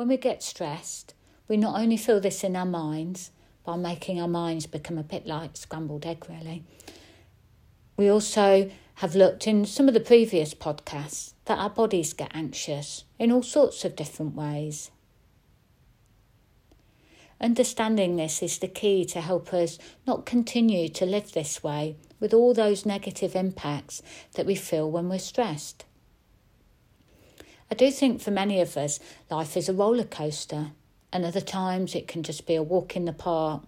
[0.00, 1.12] When we get stressed,
[1.46, 3.32] we not only feel this in our minds
[3.66, 6.64] by making our minds become a bit like scrambled egg, really,
[7.98, 13.04] we also have looked in some of the previous podcasts that our bodies get anxious
[13.18, 14.90] in all sorts of different ways.
[17.38, 22.32] Understanding this is the key to help us not continue to live this way with
[22.32, 24.00] all those negative impacts
[24.32, 25.84] that we feel when we're stressed.
[27.70, 28.98] I do think for many of us,
[29.30, 30.72] life is a roller coaster,
[31.12, 33.62] and other times it can just be a walk in the park,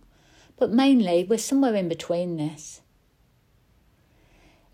[0.57, 2.81] but mainly we're somewhere in between this.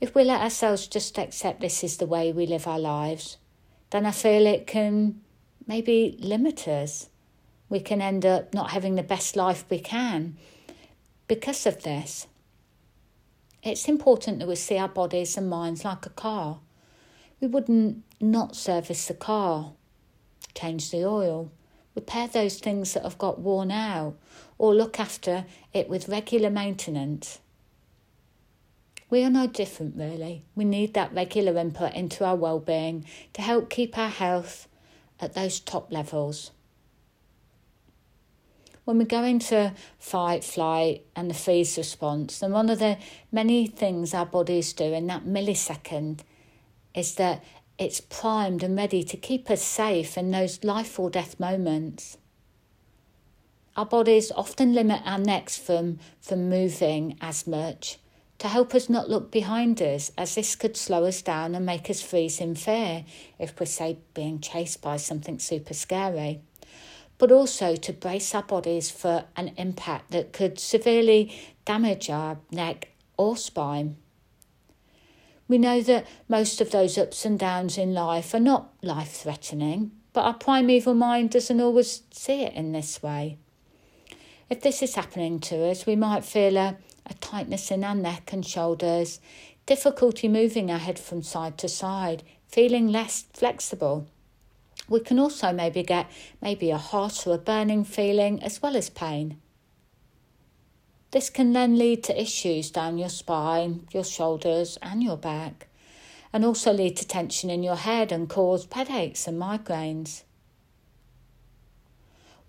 [0.00, 3.36] If we let ourselves just accept this is the way we live our lives,
[3.90, 5.20] then I feel it can
[5.66, 7.08] maybe limit us.
[7.68, 10.36] We can end up not having the best life we can
[11.26, 12.26] because of this.
[13.62, 16.60] It's important that we see our bodies and minds like a car.
[17.40, 19.72] We wouldn't not service the car,
[20.54, 21.50] change the oil,
[21.94, 24.16] repair those things that have got worn out,
[24.56, 27.38] or look after it with regular maintenance.
[29.10, 30.42] We are no different, really.
[30.54, 34.68] We need that regular input into our well-being to help keep our health
[35.20, 36.50] at those top levels.
[38.84, 42.98] When we go into fight, flight, and the freeze response, then one of the
[43.30, 46.20] many things our bodies do in that millisecond
[46.98, 47.44] is that
[47.78, 52.18] it's primed and ready to keep us safe in those life or death moments.
[53.76, 57.98] Our bodies often limit our necks from, from moving as much
[58.38, 61.90] to help us not look behind us, as this could slow us down and make
[61.90, 63.04] us freeze in fear
[63.38, 66.40] if we're, say, being chased by something super scary.
[67.18, 72.90] But also to brace our bodies for an impact that could severely damage our neck
[73.16, 73.96] or spine.
[75.48, 79.92] We know that most of those ups and downs in life are not life threatening,
[80.12, 83.38] but our primeval mind doesn't always see it in this way.
[84.50, 86.76] If this is happening to us, we might feel a
[87.08, 89.20] a tightness in our neck and shoulders,
[89.66, 94.06] difficulty moving our head from side to side, feeling less flexible.
[94.88, 96.10] We can also maybe get
[96.40, 99.38] maybe a hot or a burning feeling as well as pain.
[101.10, 105.68] This can then lead to issues down your spine, your shoulders, and your back,
[106.32, 110.22] and also lead to tension in your head and cause headaches and migraines.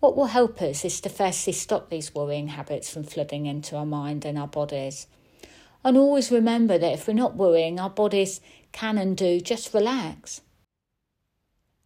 [0.02, 3.86] What will help us is to firstly stop these worrying habits from flooding into our
[3.86, 5.08] mind and our bodies.
[5.84, 8.42] And always remember that if we're not worrying, our bodies
[8.74, 10.42] can and do just relax.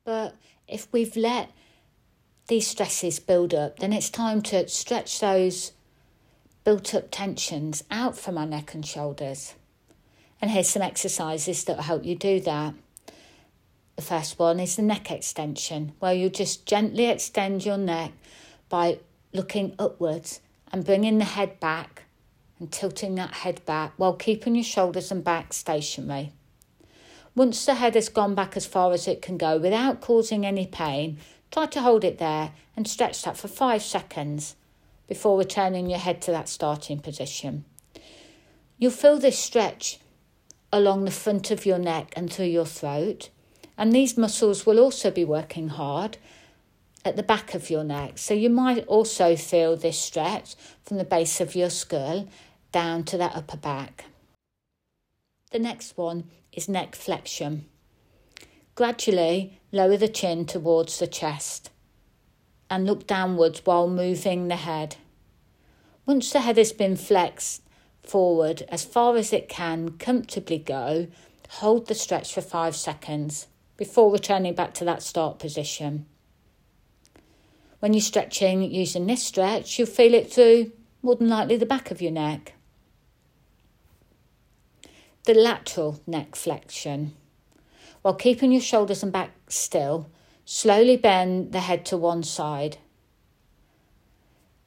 [0.04, 0.36] But
[0.68, 1.52] if we've let
[2.48, 5.72] these stresses build up, then it's time to stretch those
[6.64, 9.56] built up tensions out from our neck and shoulders.
[10.42, 12.74] And here's some exercises that will help you do that.
[13.96, 18.12] The first one is the neck extension, where you just gently extend your neck
[18.70, 19.00] by
[19.34, 20.40] looking upwards
[20.72, 22.04] and bringing the head back
[22.60, 26.32] and tilting that head back while keeping your shoulders and back stationary.
[27.36, 30.66] Once the head has gone back as far as it can go without causing any
[30.66, 31.18] pain,
[31.52, 34.56] try to hold it there and stretch that for five seconds
[35.08, 37.66] before returning your head to that starting position.
[38.78, 40.00] You'll feel this stretch
[40.72, 43.30] along the front of your neck and through your throat.
[43.78, 46.18] And these muscles will also be working hard
[47.06, 48.18] at the back of your neck.
[48.18, 52.28] So you might also feel this stretch from the base of your skull
[52.72, 54.06] down to that upper back.
[55.52, 57.66] The next one is neck flexion.
[58.76, 61.70] Gradually lower the chin towards the chest
[62.74, 64.96] and look downwards while moving the head.
[66.08, 67.62] Once the head has been flexed
[68.02, 71.06] forward as far as it can comfortably go,
[71.50, 73.46] hold the stretch for five seconds
[73.78, 76.08] before returning back to that start position.
[77.80, 80.72] When you're stretching using this stretch, you'll feel it through
[81.04, 82.54] more than likely the back of your neck.
[85.26, 87.14] The lateral neck flexion.
[88.02, 90.10] While keeping your shoulders and back still,
[90.46, 92.78] slowly bend the head to one side.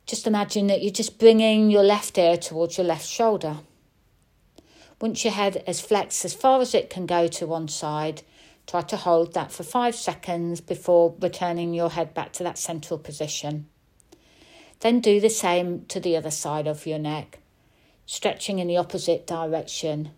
[0.07, 3.59] Just imagine that you're just bringing your left ear towards your left shoulder.
[5.01, 8.23] Once your head is flexed as far as it can go to one side,
[8.67, 12.99] Try to hold that for five seconds before returning your head back to that central
[12.99, 13.69] position.
[14.81, 17.39] Then do the same to the other side of your neck,
[18.07, 20.11] stretching in the opposite direction.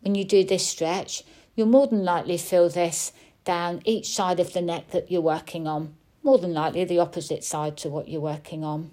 [0.00, 1.24] When you do this stretch,
[1.54, 3.12] you'll more than likely feel this
[3.44, 7.44] down each side of the neck that you're working on, more than likely the opposite
[7.44, 8.90] side to what you're working on.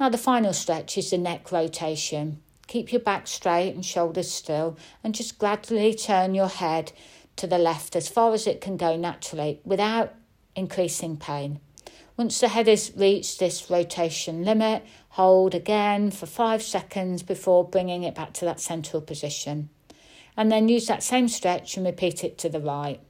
[0.00, 2.40] Now, the final stretch is the neck rotation.
[2.66, 6.92] Keep your back straight and shoulders still, and just gradually turn your head
[7.36, 10.14] to the left as far as it can go naturally without
[10.54, 11.60] increasing pain.
[12.16, 18.02] Once the head has reached this rotation limit, hold again for five seconds before bringing
[18.02, 19.68] it back to that central position.
[20.38, 23.00] And then use that same stretch and repeat it to the right.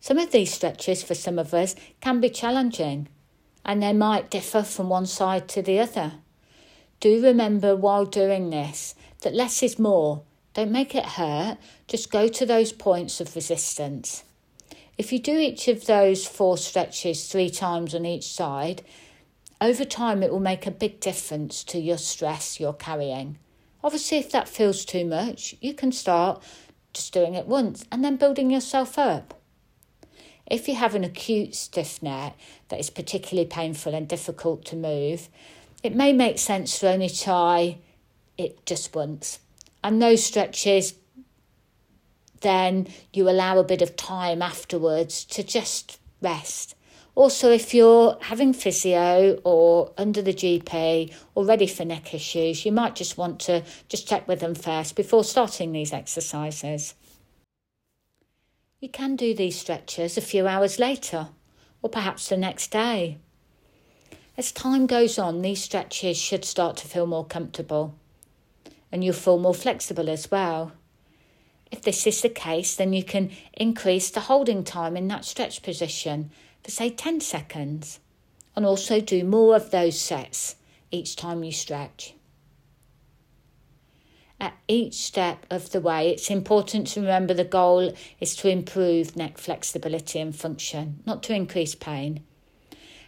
[0.00, 3.08] Some of these stretches for some of us can be challenging
[3.62, 6.14] and they might differ from one side to the other.
[6.98, 10.22] Do remember while doing this that less is more.
[10.54, 11.58] Don't make it hurt,
[11.88, 14.24] just go to those points of resistance.
[14.96, 18.82] If you do each of those four stretches three times on each side,
[19.60, 23.38] over time it will make a big difference to your stress you're carrying.
[23.82, 26.42] Obviously, if that feels too much, you can start
[26.92, 29.34] just doing it once and then building yourself up.
[30.46, 32.38] If you have an acute stiff neck
[32.68, 35.28] that is particularly painful and difficult to move,
[35.82, 37.78] it may make sense to only try
[38.38, 39.40] it just once.
[39.82, 40.94] And those stretches,
[42.40, 46.75] then you allow a bit of time afterwards to just rest.
[47.16, 52.70] Also, if you're having physio or under the GP or ready for neck issues, you
[52.70, 56.94] might just want to just check with them first before starting these exercises.
[58.80, 61.28] You can do these stretches a few hours later,
[61.80, 63.16] or perhaps the next day.
[64.36, 67.94] As time goes on, these stretches should start to feel more comfortable,
[68.92, 70.72] and you'll feel more flexible as well.
[71.70, 75.62] If this is the case, then you can increase the holding time in that stretch
[75.62, 76.30] position
[76.66, 78.00] for, say, 10 seconds,
[78.54, 80.56] and also do more of those sets
[80.90, 82.12] each time you stretch
[84.38, 89.16] at each step of the way, it's important to remember the goal is to improve
[89.16, 92.22] neck flexibility and function, not to increase pain.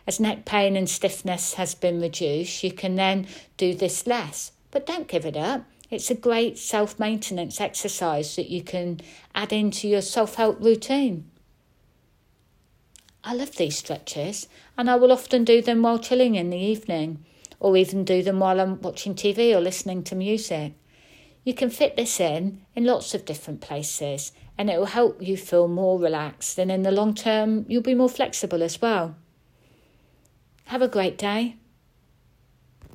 [0.07, 3.27] As neck pain and stiffness has been reduced, you can then
[3.59, 5.67] do this less, but don't give it up.
[5.91, 9.01] It's a great self maintenance exercise that you can
[9.35, 11.31] add into your self help routine.
[13.25, 17.25] I love these stretches, and I will often do them while chilling in the evening,
[17.61, 20.75] or even do them while I'm watching TV or listening to music.
[21.45, 25.37] You can fit this in in lots of different places and it will help you
[25.37, 29.17] feel more relaxed and in the long term you'll be more flexible as well.
[30.67, 31.57] Have a great day.